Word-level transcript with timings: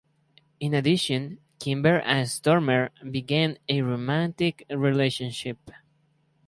In 0.59 0.73
addition, 0.73 1.37
Kimber 1.59 1.99
and 1.99 2.27
Stormer 2.27 2.89
begin 3.11 3.59
a 3.69 3.83
romantic 3.83 4.65
relationship. 4.71 5.69